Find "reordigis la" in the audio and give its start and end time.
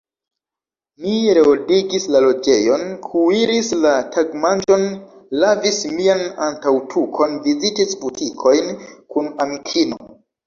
1.37-2.21